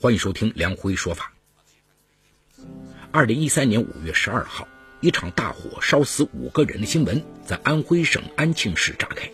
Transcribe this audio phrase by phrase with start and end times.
[0.00, 1.32] 欢迎收听梁辉说法。
[3.10, 4.68] 二零一三年五月十二号，
[5.00, 9.28] 一场大火烧死五个人的新闻在安徽省安庆市炸开。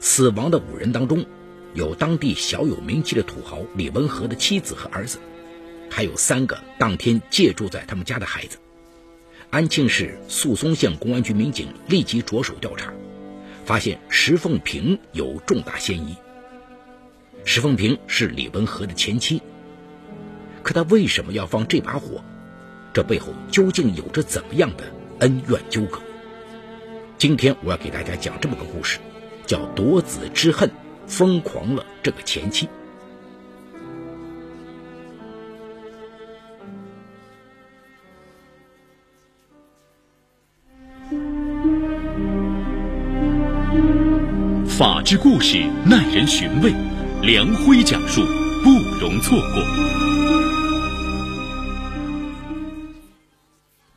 [0.00, 1.26] 死亡的五人当中，
[1.74, 5.18] 有当地小有名气的土豪李文和的妻子和儿子，
[5.90, 8.56] 还有三个当天借住在他们家的孩子。
[9.50, 12.90] 安庆市宿松县公安局民警立即着手调查，
[13.66, 16.16] 发现石凤平有重大嫌疑。
[17.44, 19.42] 石凤平是李文和的前妻，
[20.62, 22.22] 可他为什么要放这把火？
[22.92, 24.84] 这背后究竟有着怎么样的
[25.20, 26.00] 恩怨纠葛？
[27.16, 28.98] 今天我要给大家讲这么个故事，
[29.46, 30.70] 叫夺子之恨
[31.06, 32.68] 疯狂了这个前妻。
[44.66, 46.72] 法治故事耐人寻味，
[47.22, 48.24] 梁辉讲述
[48.62, 49.62] 不容错过。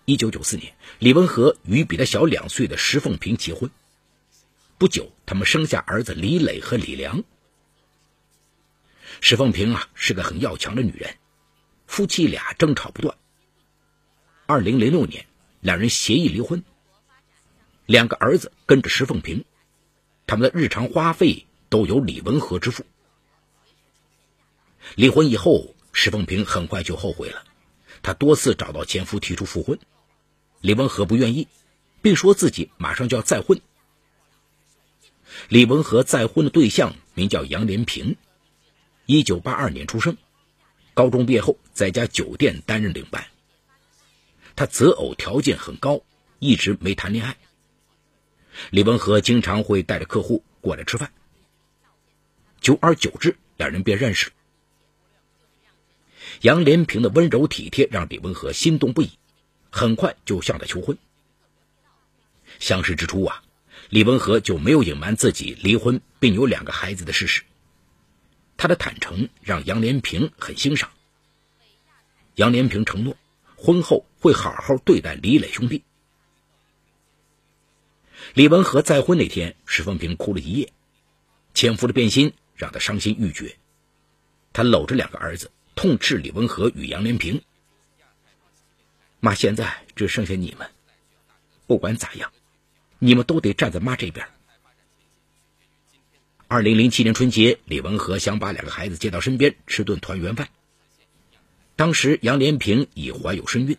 [0.06, 3.70] 一九九四年，李文和与比他小两岁的石凤平结婚。
[4.80, 7.24] 不久，他们生下儿子李磊和李良。
[9.22, 11.16] 石凤平啊，是个很要强的女人，
[11.86, 13.16] 夫妻俩争吵不断。
[14.48, 15.28] 二零零六年，
[15.62, 16.64] 两人协议离婚。
[17.86, 19.46] 两个儿子跟着石凤平。
[20.26, 22.84] 他们的日常花费都由李文和支付。
[24.96, 27.44] 离婚以后，石凤平很快就后悔了，
[28.02, 29.78] 她多次找到前夫提出复婚，
[30.62, 31.48] 李文和不愿意，
[32.02, 33.60] 并说自己马上就要再婚。
[35.48, 38.16] 李文和再婚的对象名叫杨连平，
[39.06, 40.18] 一九八二年出生，
[40.94, 43.26] 高中毕业后在家酒店担任领班。
[44.56, 46.02] 他择偶条件很高，
[46.40, 47.38] 一直没谈恋爱。
[48.70, 51.12] 李文和经常会带着客户过来吃饭，
[52.60, 54.34] 久而久之，两人便认识了。
[56.40, 59.12] 杨连平的温柔体贴让李文和心动不已，
[59.70, 60.98] 很快就向他求婚。
[62.60, 63.44] 相识之初啊，
[63.90, 67.44] 李文和就没有隐瞒自己离婚并有两个孩子的事实。
[68.58, 70.90] 他的坦诚让杨连平很欣赏。
[72.36, 73.18] 杨连平承诺，
[73.56, 75.84] 婚后会好好对待李磊兄弟。
[78.34, 80.72] 李文和再婚那天，石凤平哭了一夜，
[81.54, 83.58] 前夫的变心让他伤心欲绝。
[84.54, 85.50] 他搂着两个儿子，
[85.82, 87.42] 痛斥李文和与杨连平
[89.20, 90.70] ：“妈，现在只剩下你们，
[91.66, 92.32] 不管咋样，
[93.00, 94.28] 你们都得站在妈这边。”
[96.48, 100.50] 二零零七年春节，李文和想把两个孩子接到身边吃顿团圆饭。
[101.76, 103.76] 当时杨连平已怀有身孕，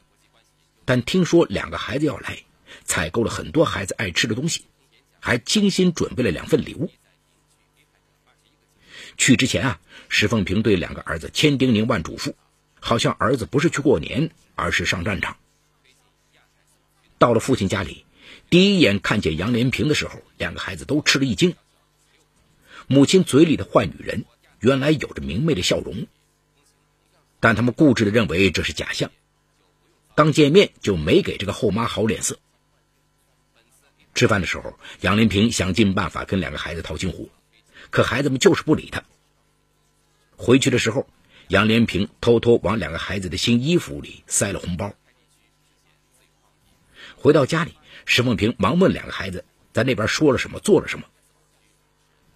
[0.84, 2.36] 但听说两个孩子要来。
[2.84, 4.64] 采购了很多孩子爱吃的东西，
[5.20, 6.90] 还精心准备了两份礼物。
[9.22, 12.34] 去之前啊，石凤平对两个儿子千叮咛万嘱咐，
[12.80, 15.36] 好像儿子不是去过年，而是上战场。
[17.18, 18.04] 到了父亲家里，
[18.50, 21.54] 第一眼看见杨连平的时候，两个孩子都吃了一惊。
[22.88, 24.24] 母亲嘴里的坏女人，
[24.58, 26.08] 原来有着明媚的笑容，
[27.38, 29.12] 但他们固执的认为这是假象。
[30.16, 32.40] 刚见面就没给这个后妈好脸色。
[34.16, 37.30] 吃饭的时候，杨连平想尽办法跟两个孩子套近乎，
[37.92, 39.04] 可孩子们就是不理他。
[40.36, 41.06] 回去的时候，
[41.48, 44.94] 杨连平偷偷往两个孩子的新衣服里塞了红包。
[47.16, 47.76] 回到家里，
[48.06, 49.44] 石凤平忙问两个孩子
[49.74, 51.04] 在那边说了什么，做了什么。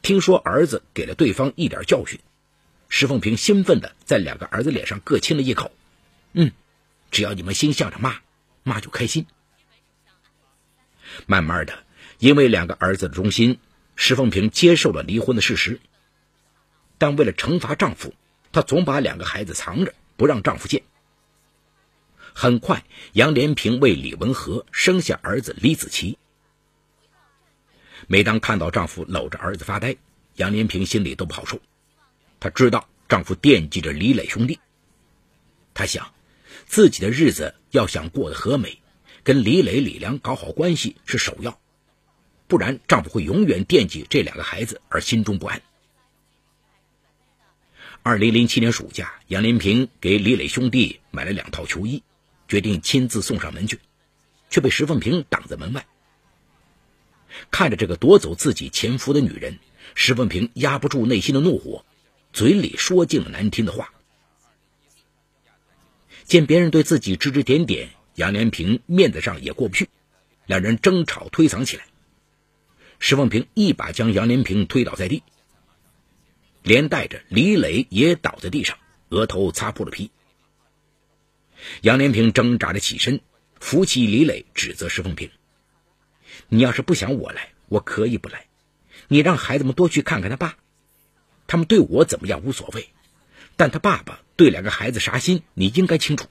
[0.03, 2.21] 听说儿子给了对方一点教训，
[2.91, 5.73] 石凤平兴奋的在两个儿子脸上各亲了一口。
[6.35, 6.53] 嗯，
[7.11, 8.21] 只要你们心向着妈，
[8.63, 9.27] 妈就开心。
[11.25, 11.83] 慢慢的，
[12.19, 13.59] 因为两个儿子的忠心，
[13.97, 15.81] 石凤平接受了离婚的事实。
[16.99, 18.15] 但为了惩罚丈夫，
[18.53, 20.83] 她总把两个孩子藏着，不让丈夫见。
[22.33, 26.19] 很快，杨连平为李文和生下儿子李子琪。
[28.07, 29.97] 每当看到丈夫搂着儿子发呆，
[30.35, 31.61] 杨连平心里都不好受。
[32.39, 34.61] 她知道丈夫惦记着李磊兄弟，
[35.73, 36.13] 她想，
[36.67, 38.83] 自己的日子要想过得和美。
[39.25, 41.59] 跟李磊、李良搞好关系是首要，
[42.49, 45.63] 不然丈夫会永远惦记这两个孩子而心中不安。
[48.03, 52.03] 二零零七年暑假，杨连平给李磊兄弟买了两套球衣，
[52.47, 53.81] 决定亲自送上门去，
[54.49, 55.87] 却被石凤平挡在门外。
[57.51, 59.59] 看着这个夺走自己前夫的女人，
[59.95, 61.85] 石凤平压不住内心的怒火，
[62.33, 63.93] 嘴里说尽了难听的话。
[66.25, 67.91] 见别人对自己指指点点。
[68.17, 69.91] 杨连平面子上也过不去，
[70.47, 71.85] 两人争吵推搡起来。
[72.99, 75.23] 石凤平一把将杨连平推倒在地，
[76.63, 78.79] 连带着李磊也倒在地上，
[79.11, 80.11] 额头擦破了皮。
[81.83, 83.21] 杨连平挣扎着起身，
[83.61, 85.31] 扶起李磊，指责石凤平
[86.49, 88.47] ：“你要是不想我来，我可以不来。
[89.09, 90.57] 你让孩子们多去看看他爸，
[91.47, 92.89] 他们对我怎么样无所谓，
[93.57, 96.27] 但他爸爸对两个孩子啥心，你应该清楚。”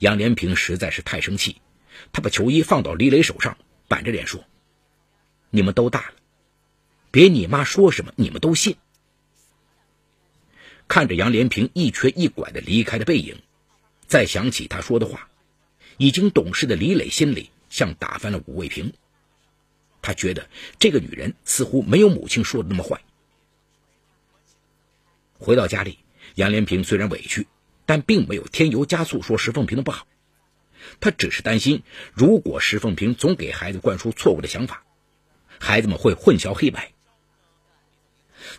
[0.00, 1.60] 杨连平实在是太生气，
[2.12, 3.56] 他把球衣放到李磊手上，
[3.88, 4.44] 板着脸说
[5.54, 6.14] ：“你们都大了，
[7.12, 8.76] 别你妈说什么你们都信。”
[10.88, 13.40] 看着杨连平一瘸一拐的离开的背影，
[14.08, 15.28] 再想起他说的话，
[15.96, 18.92] 已经懂事的李磊心里像打翻了五味瓶。
[20.02, 23.00] 他觉得这个女人似乎没有母亲说的那么坏。
[25.38, 26.00] 回到家里，
[26.34, 27.46] 杨连平虽然委屈，
[27.86, 30.08] 但并没有添油加醋说石凤平的不好。
[31.00, 34.84] 他只是担心，如果石凤平总给孩子灌输错误的想法，
[35.58, 36.92] 孩子们会混淆黑白。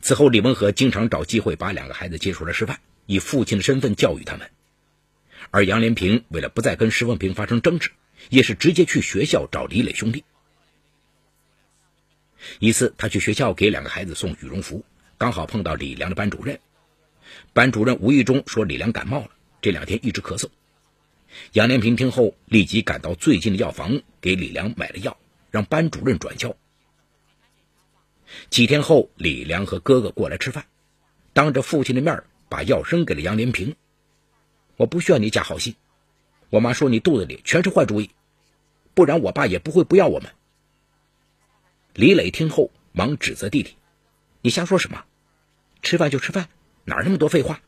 [0.01, 4.49] 此后，李文和经常找机会把两个孩子接出来吃饭，以父亲的身份教育他们。
[5.51, 7.91] 而杨连平为了不再跟石凤平发生争执，
[8.29, 10.23] 也是直接去学校找李磊兄弟。
[12.59, 14.83] 一次，他去学校给两个孩子送羽绒服，
[15.17, 16.59] 刚好碰到李良的班主任。
[17.53, 19.29] 班主任无意中说李良感冒了，
[19.61, 20.49] 这两天一直咳嗽。
[21.53, 25.17] 杨连平听后，立即赶到最近的药房，给李良买了药，
[25.51, 26.55] 让班主任转交。
[28.49, 30.65] 几天后，李良和哥哥过来吃饭，
[31.33, 33.75] 当着父亲的面把药扔给了杨连平。
[34.77, 35.75] 我不需要你假好心，
[36.49, 38.09] 我妈说你肚子里全是坏主意，
[38.93, 40.31] 不然我爸也不会不要我们。
[41.93, 43.75] 李磊听后忙指责弟弟
[44.41, 45.05] ：“你瞎说什么？
[45.81, 46.49] 吃饭就吃饭，
[46.83, 47.61] 哪那么多废话？”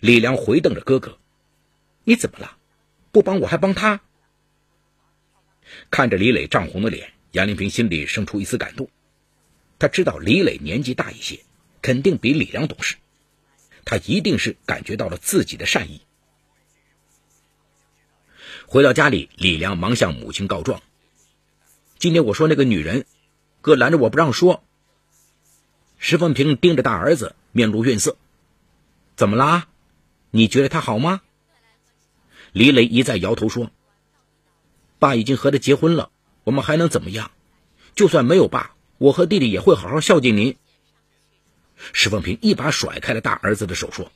[0.00, 1.18] 李良回瞪着哥哥
[2.04, 2.56] ：“你怎么了？
[3.10, 4.00] 不帮我还帮他？”
[5.90, 7.12] 看着李磊涨红的脸。
[7.32, 8.90] 杨林平心里生出一丝感动，
[9.78, 11.40] 他知道李磊年纪大一些，
[11.80, 12.96] 肯定比李良懂事，
[13.86, 16.02] 他一定是感觉到了自己的善意。
[18.66, 20.82] 回到家里，李良忙向母亲告状
[21.98, 23.06] ：“今天我说那个女人，
[23.62, 24.62] 哥拦着我不让说。”
[25.96, 28.18] 石凤平盯着大儿子，面露怨色
[29.16, 29.68] ：“怎么啦？
[30.30, 31.22] 你觉得她好吗？”
[32.52, 33.70] 李磊一再摇头说
[35.00, 36.10] ：“爸已经和她结婚了。”
[36.44, 37.30] 我们还能怎么样？
[37.94, 40.56] 就算没有爸，我和弟弟也会好好孝敬您。
[41.92, 44.10] 石凤平一把甩开了大儿子的手，说：“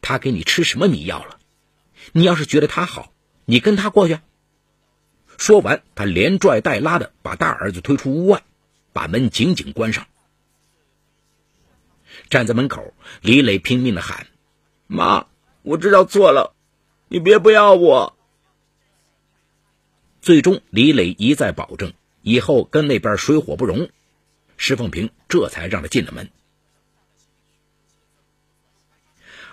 [0.00, 1.38] 他给你吃什么迷药了？
[2.12, 3.12] 你要是觉得他好，
[3.44, 4.18] 你跟他过去。”
[5.36, 8.42] 说完，他连拽带拉的把大儿子推出屋外，
[8.94, 10.06] 把门紧紧关上。
[12.30, 14.26] 站在门口，李磊拼命的喊
[14.88, 15.26] ：“妈，
[15.62, 16.56] 我知道错了，
[17.08, 18.14] 你别不要我。”
[20.28, 23.88] 最终，李磊一再保证以后跟那边水火不容，
[24.58, 26.28] 石凤平这才让他进了门。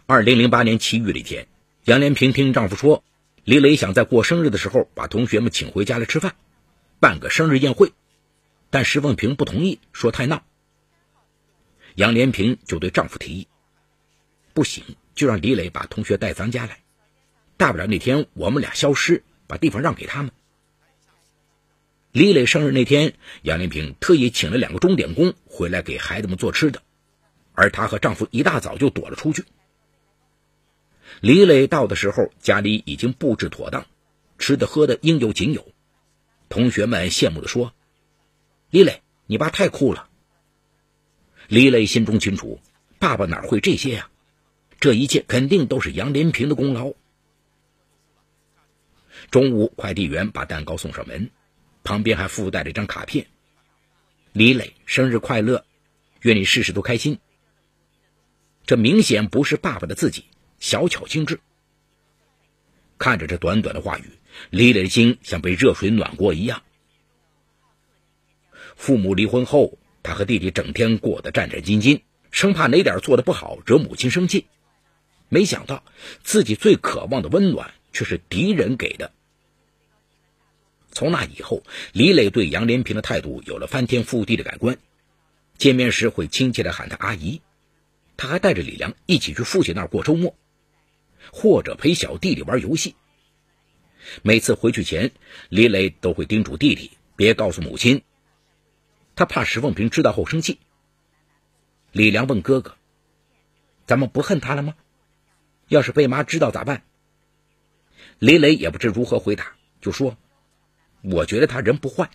[0.06, 1.48] 二零零八年七月的一天，
[1.86, 3.06] 杨连平听丈夫说，
[3.46, 6.36] 李磊想在过生日的时候把同学们请回家来吃饭，
[7.00, 7.94] 办个生日宴会，
[8.70, 10.44] 但石凤平不同意，说太闹。
[11.96, 13.48] 杨连平就对丈夫提议
[14.54, 14.84] ：“不行，
[15.16, 16.80] 就让李磊把同学带咱家来，
[17.56, 20.34] 大不了那天我们俩消失，把地方让给他们。”
[22.16, 26.82] 李磊生日那天，杨连平特意请了两个钟点工回来给孩子们做吃的，
[27.52, 29.44] 而她和丈夫一大早就躲了出去。
[31.20, 33.86] 李磊到的时候，家里已经布置妥当，
[34.40, 35.68] 吃的喝的应有尽有。
[36.48, 37.74] 同学们羡慕地说
[38.72, 40.08] ：“李磊，你爸太酷了。”
[41.50, 42.62] 李磊心中清楚，
[42.98, 44.10] 爸爸哪会这些呀？
[44.80, 46.94] 这一切肯定都是杨连平的功劳。
[49.32, 51.30] 中午，快递员把蛋糕送上门。
[51.86, 53.28] 旁边还附带了一张卡片
[54.34, 55.64] ：“李磊生日快乐，
[56.22, 57.20] 愿你事事都开心。”
[58.66, 60.26] 这明显不是爸爸的自己，
[60.60, 61.40] 小巧精致。
[62.98, 64.10] 看着这短短的话语，
[64.50, 66.64] 李磊的心像被热水暖过一样。
[68.76, 72.02] 父母离婚后，他和弟弟整天过得战战兢兢，
[72.32, 74.48] 生怕哪点做的不好惹母亲生气。
[75.30, 75.84] 没想到
[76.24, 79.12] 自己最渴望的温暖，却是敌人给的。
[80.96, 81.62] 从那以后，
[81.92, 84.78] 李磊对杨连平的态度有了翻天覆地的改观。
[85.58, 87.42] 见面时会亲切地喊他阿姨，
[88.16, 90.36] 他还带着李良一起去父亲那儿过周末，
[91.34, 92.96] 或者陪小弟弟玩游戏。
[94.22, 95.12] 每次回去前，
[95.50, 98.02] 李磊都会叮嘱弟弟别告诉母亲，
[99.18, 100.60] 他怕石凤平知道后生气。
[101.92, 102.78] 李良问哥哥
[103.86, 104.76] ：“咱们不恨他了吗？
[105.68, 106.84] 要是被妈知道咋办？”
[108.20, 110.18] 李磊也不知如何回答，就说。
[111.12, 112.10] 我觉得他人不坏。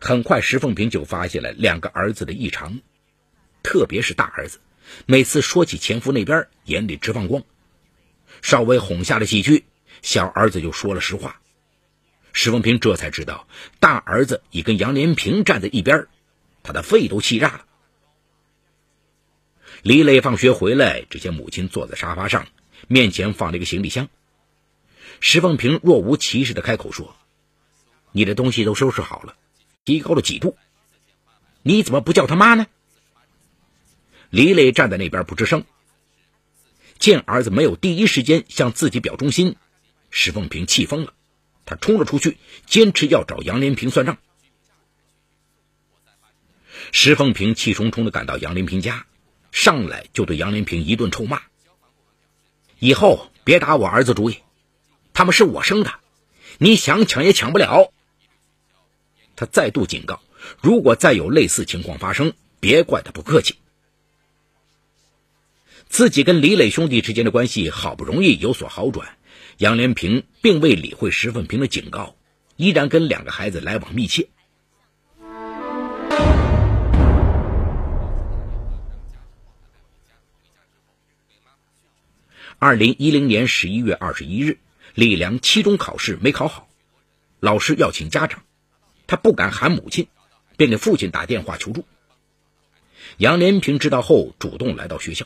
[0.00, 2.80] 很快，石凤平就发现了两个儿子的异常，
[3.62, 4.60] 特别是大儿子，
[5.06, 7.42] 每次说起前夫那边，眼里直放光。
[8.42, 9.64] 稍微哄下了几句，
[10.02, 11.40] 小儿子就说了实话。
[12.32, 13.48] 石凤平这才知道，
[13.80, 16.06] 大儿子已跟杨连平站在一边，
[16.62, 17.64] 他的肺都气炸了。
[19.82, 22.46] 李磊放学回来，只见母亲坐在沙发上，
[22.88, 24.08] 面前放了一个行李箱。
[25.20, 27.16] 石凤平若无其事的开口说
[28.12, 29.36] ：“你的东西都收拾好了，
[29.84, 30.56] 提高了几度，
[31.62, 32.66] 你怎么不叫他妈呢？”
[34.30, 35.64] 李磊站在那边不吱声。
[36.98, 39.56] 见儿子没有第一时间向自己表忠心，
[40.10, 41.14] 石凤平气疯了，
[41.64, 44.18] 他冲了出去，坚持要找杨连平算账。
[46.90, 49.06] 石凤平气冲冲的赶到杨连平家，
[49.52, 51.42] 上来就对杨连平一顿臭骂
[52.78, 54.38] ：“以后别打我儿子主意，
[55.12, 55.92] 他们是我生的，
[56.58, 57.92] 你想抢也抢不了。”
[59.36, 60.20] 他再度警告
[60.62, 63.56] ：“如果再有类似情况发生，别怪他不客气。”
[65.88, 69.16] 自己跟李磊兄弟之间的关系好不容易有所好转，
[69.56, 72.16] 杨连平并未理会石凤平的警告，
[72.56, 74.28] 依然跟两个孩子来往密切。
[82.58, 84.58] 二零一零年十一月二十一日，
[84.98, 86.68] 李良期中考试没考好，
[87.38, 88.42] 老师要请家长，
[89.06, 90.08] 他不敢喊母亲，
[90.56, 91.84] 便给父亲打电话求助。
[93.16, 95.24] 杨连平知道后，主动来到学校。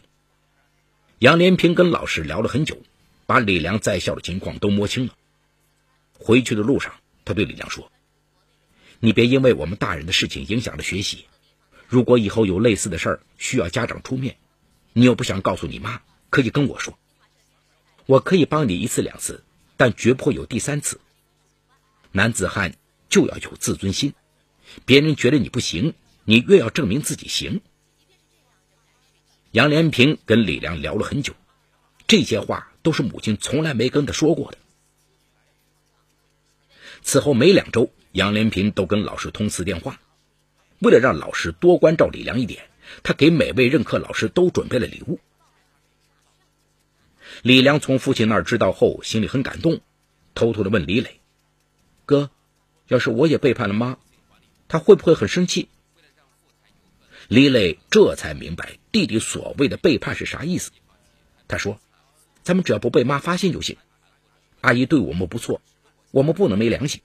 [1.20, 2.82] 杨连平跟老师聊了很久，
[3.24, 5.14] 把李良在校的情况都摸清了。
[6.18, 6.92] 回去的路上，
[7.24, 7.90] 他对李良说
[9.00, 11.24] ：“你别因为我们大人的事情影响了学习。
[11.88, 14.36] 如果以后有类似的事儿需要家长出面，
[14.92, 16.98] 你又不想告诉你妈，可以跟我说。
[18.04, 19.42] 我可以帮你一次两次，
[19.82, 21.00] 但绝不会有第三次。
[22.12, 22.76] 男子汉
[23.08, 24.14] 就要有自尊心，
[24.84, 27.60] 别人觉得你不行，你越要证明自己行。”
[29.50, 31.34] 杨连平跟李良聊了很久，
[32.06, 34.58] 这些话都是母亲从来没跟他说过的。
[37.02, 40.00] 此后每两周，杨连平都跟老师通次电话，
[40.78, 42.70] 为了让老师多关照李良一点，
[43.02, 45.18] 他给每位任课老师都准备了礼物。
[47.42, 49.80] 李良从父亲那儿知道后，心里很感动，
[50.32, 51.20] 偷偷的问李磊
[52.06, 52.30] ：“哥，
[52.86, 53.98] 要是我也背叛了妈，
[54.68, 55.68] 他会不会很生气？”
[57.26, 60.70] 李磊这才明白弟弟所谓的背叛是啥意思。
[61.48, 61.80] 他说
[62.44, 63.76] ：“咱们只要不被妈发现就行。
[64.60, 65.60] 阿姨对我们不错，
[66.12, 67.00] 我们不能没良心。”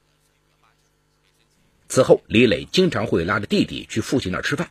[1.90, 4.70] 此后，李磊经常会拉着弟弟去父亲那儿吃饭，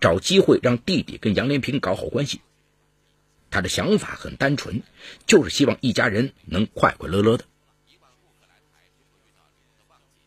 [0.00, 2.40] 找机会让弟弟跟杨连平搞好关系。
[3.52, 4.82] 他的想法很单纯，
[5.26, 7.44] 就是希望一家人能快快乐乐的。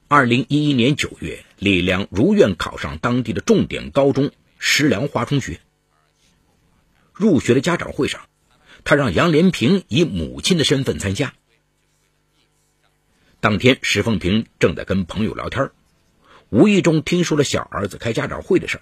[0.08, 4.32] 二零一一年九月，李良如愿考上当地的重点高中。
[4.58, 5.60] 石梁华中学
[7.13, 8.22] 入学的家长会上，
[8.84, 11.34] 他让杨连平以母亲的身份参加。
[13.39, 15.72] 当天，石凤平正在跟朋友聊天，
[16.50, 18.82] 无意中听说了小儿子开家长会的事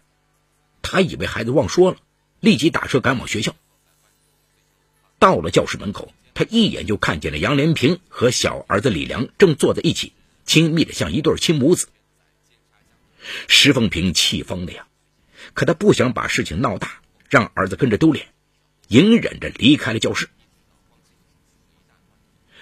[0.81, 1.97] 他以为孩子忘说了，
[2.39, 3.55] 立即打车赶往学校。
[5.23, 10.11] 到了教室门口，他一眼就看见了杨连平和小儿子李良正坐在一起，
[10.43, 11.87] 亲密的像一对亲母子。
[13.47, 14.85] 石凤平气疯了呀！
[15.53, 16.99] 可他不想把事情闹大，
[17.29, 18.33] 让儿子跟着丢脸，
[18.89, 20.27] 隐忍着离开了教室。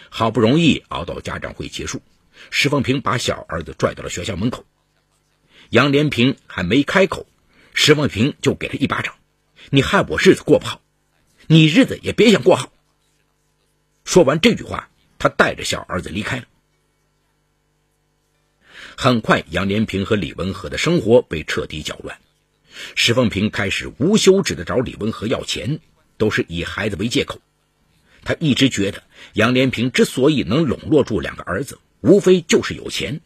[0.10, 2.04] 好不容易熬到家长会结束，
[2.52, 4.68] 石凤平把小儿子拽到了学校门口。
[5.72, 7.26] 杨连平还没开口，
[7.74, 9.16] 石凤平就给他一巴掌
[9.72, 10.80] ：“你害我日子过不好，
[11.52, 12.72] 你日子也别想过好。”
[14.06, 14.90] 说完这句话，
[15.20, 16.46] 他带着小儿子离开了。
[18.96, 22.18] 很快，杨连平和李文和的生活被彻底搅乱。
[22.96, 25.82] 石凤平开始无休止的找李文和要钱，
[26.18, 27.42] 都是以孩子为借口。
[28.24, 29.04] 他一直觉得
[29.34, 33.20] 杨连平之所以能笼络住两个儿子，无非就是有钱，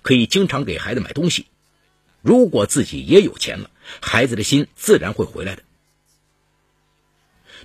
[0.00, 1.44] 可以经常给孩子买东西。
[2.22, 5.62] 如果自己也有钱了，孩子的心自然会回来的。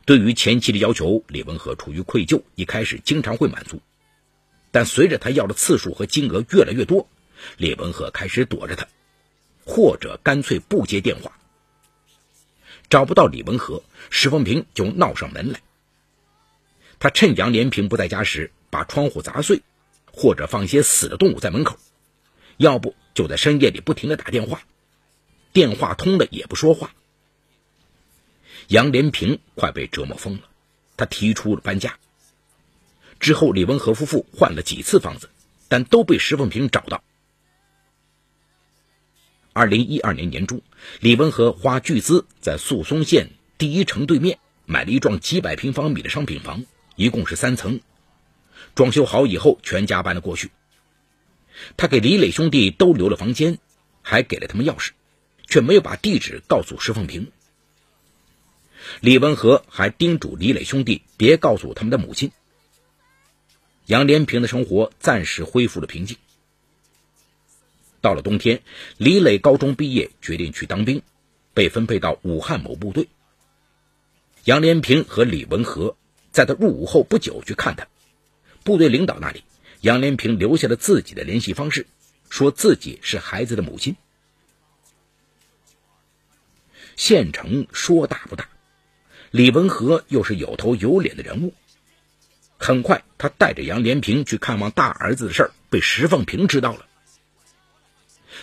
[0.05, 3.81] 对于前妻的要求，李文和出于愧疚，一开始经常会满足，
[4.71, 7.07] 但随着他要的次数和金额越来越多，
[7.57, 8.87] 李文和开始躲着他。
[9.63, 11.37] 或者干脆不接电话，
[12.89, 15.61] 找不到李文和，石凤平就闹上门来。
[16.97, 19.61] 他趁杨连平不在家时，把窗户砸碎，
[20.11, 21.77] 或者放些死的动物在门口，
[22.57, 24.63] 要不就在深夜里不停的打电话，
[25.53, 26.91] 电话通了也不说话。
[28.71, 30.43] 杨连平快被折磨疯了，
[30.95, 31.99] 他提出了搬家。
[33.19, 35.29] 之后，李文和夫妇换了几次房子，
[35.67, 37.03] 但都被石凤平找到。
[39.51, 40.61] 二零一二年年中，
[41.01, 46.63] 李文和花巨资在宿松县第一城对面买了一幢几百平方米的商品房，
[46.95, 47.81] 一共是三层。
[48.73, 50.49] 装修好以后，全家搬了过去。
[51.75, 53.59] 他给李磊兄弟都留了房间，
[54.01, 54.91] 还给了他们钥匙，
[55.45, 57.33] 却没有把地址告诉石凤平。
[59.01, 62.31] 李文和还叮嘱李磊兄弟别告诉他们的母亲。
[63.87, 66.17] 杨连平的生活暂时恢复了平静。
[67.99, 68.61] 到了冬天，
[68.97, 71.01] 李磊高中毕业，决定去当兵，
[71.55, 73.07] 被分配到武汉某部队。
[74.43, 75.97] 杨连平和李文和
[76.31, 77.87] 在他入伍后不久去看他。
[78.63, 79.43] 部队领导那里，
[79.81, 81.87] 杨连平留下了自己的联系方式，
[82.29, 83.95] 说自己是孩子的母亲。
[86.95, 88.47] 县城说大不大，
[89.31, 91.53] 李文和又是有头有脸的人物。
[92.57, 96.85] 很快，他带着杨连平去看望大儿子的事儿被石凤平知道了。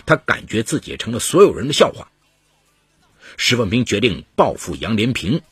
[0.07, 2.11] 他感觉自己成了所有人的笑话。
[3.37, 5.43] 石凤平决定报复杨连平。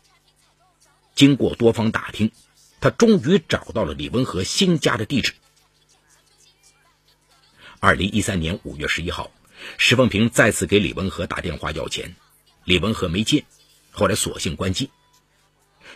[1.14, 2.32] 经过多方打听，
[2.80, 5.34] 他终于找到了李文和新家的地址。
[7.78, 9.30] 二零一三年五月十一号，
[9.76, 12.16] 石凤平再次给李文和打电话要钱，
[12.64, 13.44] 李文和没接，
[13.90, 14.90] 后来索性关机。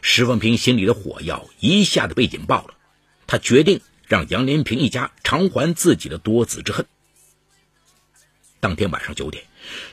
[0.02, 2.74] 石凤平心里的火药一下子被引爆了，
[3.26, 6.86] 他决定让杨连平一家偿还自己的多子之恨。
[8.60, 9.44] 当天晚上九点，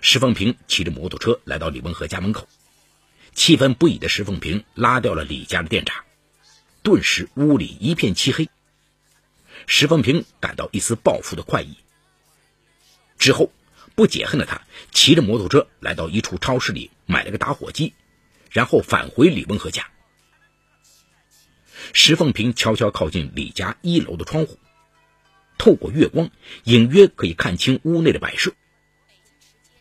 [0.02, 2.48] 石凤平骑着摩托车来到李文和家门口，
[3.34, 6.06] 气愤不已的石凤平拉掉了李家的电闸，
[6.84, 8.50] 顿时屋里一片漆黑。
[9.66, 11.78] 石凤平感到一丝报复的快意，
[13.18, 13.52] 之后
[13.96, 14.62] 不解恨的他
[14.92, 17.94] 骑着摩托车来到一处超市里买了个打火机，
[18.50, 19.90] 然后返回李文和家。
[21.94, 24.60] 石凤平悄悄靠近李家一楼的窗户。
[25.58, 26.30] 透过月光，
[26.64, 28.54] 隐约可以看清屋内的摆设。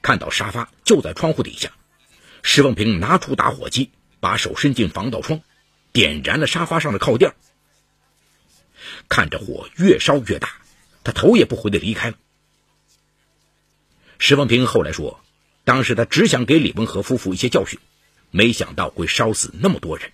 [0.02, 1.72] 看到沙发就在窗户底下，
[2.42, 5.42] 石凤平拿出打火机，把手伸进防盗窗，
[5.92, 7.34] 点燃了沙发上的靠垫。
[9.08, 10.60] 看着火越烧越大，
[11.04, 12.16] 他头也不回的离开了。
[14.18, 15.20] 石凤平后来说，
[15.64, 17.78] 当时他只想给李文和夫妇一些教训，
[18.30, 20.12] 没想到会烧死那么多人。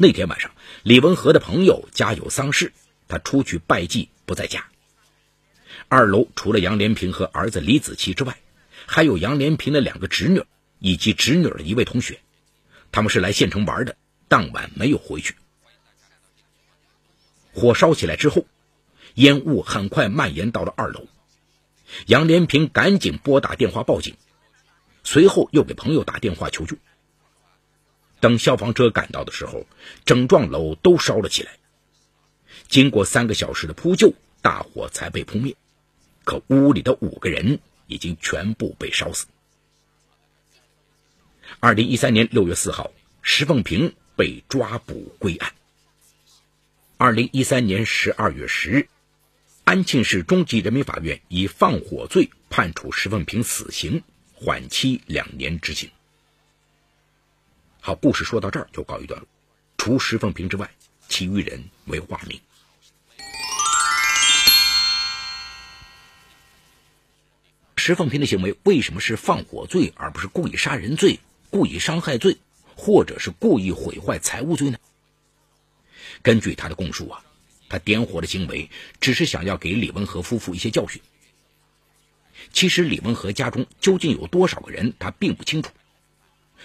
[0.00, 0.52] 那天晚上，
[0.84, 2.72] 李文和的朋友家有丧事。
[3.08, 4.68] 他出去拜祭，不在家。
[5.88, 8.38] 二楼除了杨连平和儿子李子琪之外，
[8.86, 10.44] 还有杨连平的两个侄女
[10.78, 12.20] 以及侄女的一位同学，
[12.92, 13.96] 他们是来县城玩的，
[14.28, 15.34] 当晚没有回去。
[17.52, 18.46] 火烧起来之后，
[19.14, 21.08] 烟雾很快蔓延到了二楼。
[22.06, 24.14] 杨连平赶紧拨打电话报警，
[25.02, 26.76] 随后又给朋友打电话求救。
[28.20, 29.66] 等消防车赶到的时候，
[30.04, 31.52] 整幢楼都烧了起来。
[32.68, 35.56] 经过三个小时的扑救，大火才被扑灭。
[36.24, 39.26] 可屋里的五个人已经全部被烧死。
[41.60, 42.90] 二零一三年六月四号，
[43.22, 45.52] 石凤平被抓捕归案。
[46.98, 48.88] 二零一三年十二月十日，
[49.64, 54.02] 安庆市中级人民法院以放火罪判处石凤平死刑，
[54.34, 55.88] 缓期两年执行。
[57.88, 59.26] 好，故事说到这儿就告一段落。
[59.78, 60.70] 除石凤平之外，
[61.08, 62.38] 其余人为化名。
[67.76, 72.36] 石凤平的行为为什么是放火罪，而不是故意杀人罪、故意伤害罪，
[72.76, 74.76] 或者是故意毁坏财物罪呢？
[76.20, 77.24] 根据他的供述啊，
[77.70, 78.68] 他点火的行为
[79.00, 81.00] 只是想要给李文和夫妇一些教训。
[82.52, 85.70] 其实李文和家中究竟有多少个人，他并不清楚。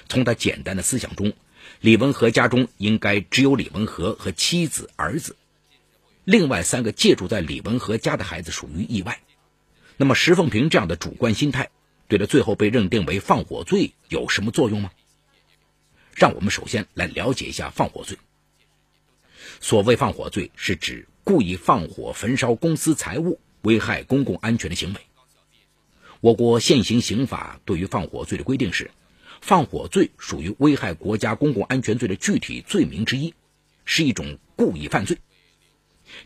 [0.08, 1.34] 从他简单的思想中，
[1.82, 5.36] 李文和家中应该只有李文和和妻子、儿子，
[6.24, 9.20] 另外三个借住在李文和家的孩子属于意外。
[9.98, 11.70] 那么石凤平这样的主观心态，
[12.08, 14.92] 对他最后被认定为放火罪有什么作用吗？
[16.16, 18.18] 让我们首先来了解一下放火罪。
[19.60, 25.02] 所谓放火罪，是指故意放火焚烧公司财物，危害公共安全的行为。
[26.22, 28.92] 我国现行刑法对于放火罪的规定是，
[29.46, 33.34] 放火罪属于危害国家公共安全罪的具体罪名之一，
[33.84, 35.18] 是一种故意犯罪，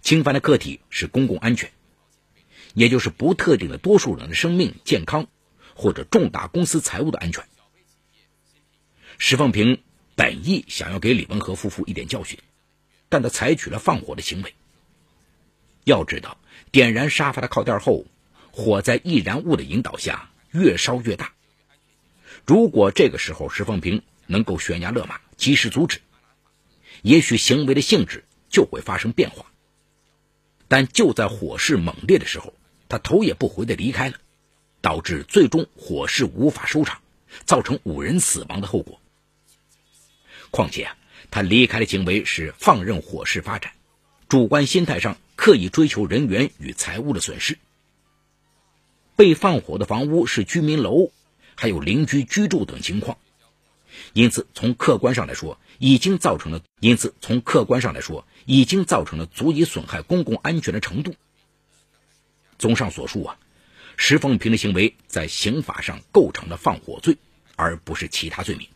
[0.03, 1.71] 侵犯的客体是公共安全。
[2.75, 5.25] 也就是不特定的多数人的生命健康，
[5.73, 7.43] 或者重大公司财务的安全。
[9.17, 9.81] 石凤平
[10.13, 12.37] 本意想要给李文和夫妇一点教训，
[13.09, 14.53] 但他采取了放火的行为。
[15.85, 16.37] 要知道，
[16.71, 18.05] 点燃沙发的靠垫后，
[18.51, 21.33] 火在易燃物的引导下越烧越大。
[22.47, 25.99] 如果这个时候石凤平能够悬崖勒马，及时阻止，
[27.01, 29.45] 也许行为的性质就会发生变化。
[30.69, 32.53] 但就在火势猛烈的时候，
[32.87, 34.15] 他头也不回的离开了，
[34.79, 37.01] 导致最终火势无法收场，
[37.43, 39.01] 造成五人死亡的后果。
[40.49, 40.95] 况且啊，
[41.29, 43.73] 他离开的行为是放任火势发展，
[44.29, 47.57] 主观心态上刻意追求人员与财物的损失。
[49.17, 51.11] 被放火的房屋是居民楼，
[51.57, 53.17] 还有邻居居住等情况，
[54.13, 61.15] 因此从客观上来说，已经造成了因此从客观上来说，已经造成了足以损害公共安全的程度。
[62.59, 63.39] 综上所述啊，
[63.97, 67.17] 石凤平的行为在刑法上构成了放火罪，
[67.55, 68.67] 而不是其他罪名。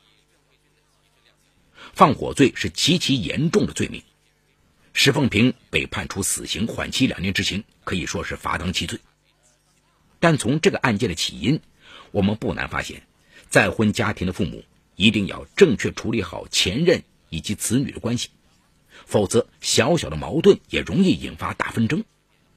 [1.94, 4.04] 放火罪是极其严重的罪名，
[4.94, 9.00] 石凤平被判处死刑缓期两年执行，可以说是罚当其罪。
[10.20, 11.62] 但从这个案件的起因，
[12.12, 13.04] 我们不难发现，
[13.50, 14.64] 再婚家庭的父母
[14.96, 18.30] 一定要正确处理好前任以及子女的关系，
[19.06, 22.04] 否则小小的矛盾也容易引发大纷争，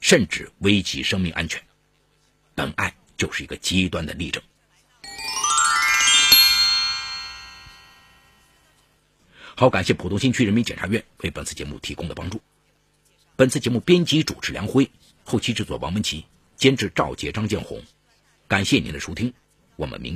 [0.01, 1.63] 甚至危及生命安全。
[2.55, 4.43] 本案就是一个极端的例证。
[9.57, 12.41] 好，感谢浦东新区人民检察院为本次节目提供的帮助。
[13.37, 14.91] 本次节目编辑主持梁辉，
[15.23, 16.25] 后期制作王文琪。
[16.57, 17.83] 监制赵杰、张建红，
[18.47, 19.35] 感谢您的收听，
[19.77, 20.13] 我们明。